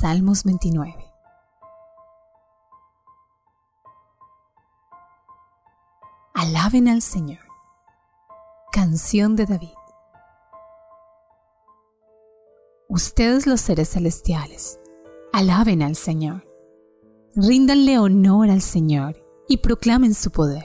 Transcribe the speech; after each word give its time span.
Salmos 0.00 0.44
29 0.44 0.96
Alaben 6.32 6.88
al 6.88 7.02
Señor. 7.02 7.40
Canción 8.72 9.36
de 9.36 9.44
David. 9.44 9.68
Ustedes 12.88 13.46
los 13.46 13.60
seres 13.60 13.90
celestiales, 13.90 14.80
alaben 15.34 15.82
al 15.82 15.96
Señor. 15.96 16.48
Ríndanle 17.36 17.98
honor 17.98 18.48
al 18.48 18.62
Señor 18.62 19.22
y 19.48 19.58
proclamen 19.58 20.14
su 20.14 20.30
poder. 20.30 20.64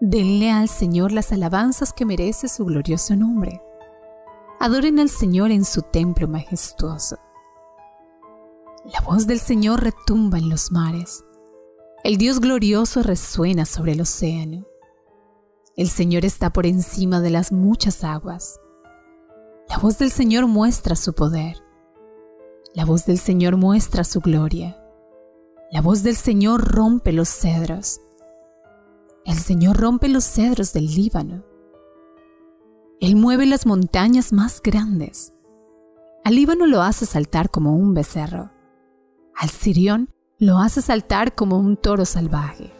Denle 0.00 0.52
al 0.52 0.68
Señor 0.68 1.10
las 1.10 1.32
alabanzas 1.32 1.92
que 1.92 2.06
merece 2.06 2.46
su 2.46 2.64
glorioso 2.64 3.16
nombre. 3.16 3.60
Adoren 4.60 5.00
al 5.00 5.08
Señor 5.08 5.50
en 5.50 5.64
su 5.64 5.82
templo 5.82 6.28
majestuoso. 6.28 7.18
La 8.92 9.00
voz 9.02 9.28
del 9.28 9.38
Señor 9.38 9.84
retumba 9.84 10.38
en 10.38 10.48
los 10.48 10.72
mares. 10.72 11.24
El 12.02 12.16
Dios 12.16 12.40
glorioso 12.40 13.04
resuena 13.04 13.64
sobre 13.64 13.92
el 13.92 14.00
océano. 14.00 14.66
El 15.76 15.88
Señor 15.88 16.24
está 16.24 16.52
por 16.52 16.66
encima 16.66 17.20
de 17.20 17.30
las 17.30 17.52
muchas 17.52 18.02
aguas. 18.02 18.58
La 19.68 19.78
voz 19.78 19.98
del 19.98 20.10
Señor 20.10 20.48
muestra 20.48 20.96
su 20.96 21.12
poder. 21.12 21.56
La 22.74 22.84
voz 22.84 23.06
del 23.06 23.18
Señor 23.18 23.56
muestra 23.56 24.02
su 24.02 24.20
gloria. 24.20 24.82
La 25.70 25.82
voz 25.82 26.02
del 26.02 26.16
Señor 26.16 26.64
rompe 26.64 27.12
los 27.12 27.28
cedros. 27.28 28.00
El 29.24 29.38
Señor 29.38 29.76
rompe 29.76 30.08
los 30.08 30.24
cedros 30.24 30.72
del 30.72 30.86
Líbano. 30.86 31.44
Él 32.98 33.14
mueve 33.14 33.46
las 33.46 33.66
montañas 33.66 34.32
más 34.32 34.60
grandes. 34.60 35.32
Al 36.24 36.34
Líbano 36.34 36.66
lo 36.66 36.82
hace 36.82 37.06
saltar 37.06 37.50
como 37.50 37.76
un 37.76 37.94
becerro. 37.94 38.50
Al 39.40 39.48
Sirión 39.48 40.10
lo 40.38 40.58
hace 40.58 40.82
saltar 40.82 41.34
como 41.34 41.56
un 41.56 41.78
toro 41.78 42.04
salvaje. 42.04 42.70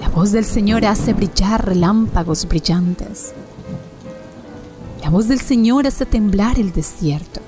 La 0.00 0.08
voz 0.08 0.32
del 0.32 0.46
Señor 0.46 0.86
hace 0.86 1.12
brillar 1.12 1.66
relámpagos 1.66 2.48
brillantes. 2.48 3.34
La 5.02 5.10
voz 5.10 5.28
del 5.28 5.40
Señor 5.40 5.86
hace 5.86 6.06
temblar 6.06 6.58
el 6.58 6.72
desierto. 6.72 7.42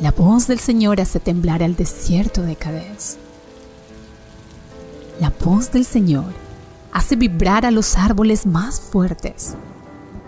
La 0.00 0.10
voz 0.10 0.48
del 0.48 0.58
Señor 0.58 1.00
hace 1.00 1.20
temblar 1.20 1.62
el 1.62 1.76
desierto 1.76 2.42
de 2.42 2.56
Cadés. 2.56 3.16
La 5.20 5.30
voz 5.30 5.70
del 5.70 5.84
Señor 5.84 6.32
hace 6.90 7.14
vibrar 7.14 7.64
a 7.64 7.70
los 7.70 7.96
árboles 7.96 8.44
más 8.44 8.80
fuertes 8.80 9.54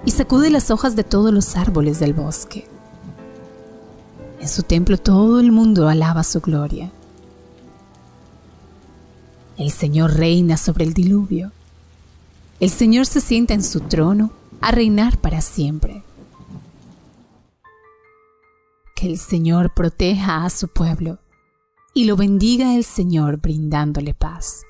y 0.04 0.12
sacude 0.12 0.50
las 0.50 0.70
hojas 0.70 0.94
de 0.94 1.02
todos 1.02 1.34
los 1.34 1.56
árboles 1.56 1.98
del 1.98 2.14
bosque. 2.14 2.77
En 4.40 4.48
su 4.48 4.62
templo 4.62 4.98
todo 4.98 5.40
el 5.40 5.50
mundo 5.52 5.88
alaba 5.88 6.22
su 6.22 6.40
gloria. 6.40 6.92
El 9.56 9.70
Señor 9.72 10.14
reina 10.14 10.56
sobre 10.56 10.84
el 10.84 10.94
diluvio. 10.94 11.50
El 12.60 12.70
Señor 12.70 13.06
se 13.06 13.20
sienta 13.20 13.54
en 13.54 13.64
su 13.64 13.80
trono 13.80 14.30
a 14.60 14.70
reinar 14.70 15.18
para 15.18 15.40
siempre. 15.40 16.02
Que 18.94 19.06
el 19.06 19.18
Señor 19.18 19.74
proteja 19.74 20.44
a 20.44 20.50
su 20.50 20.68
pueblo 20.68 21.18
y 21.92 22.04
lo 22.04 22.16
bendiga 22.16 22.76
el 22.76 22.84
Señor 22.84 23.38
brindándole 23.38 24.14
paz. 24.14 24.62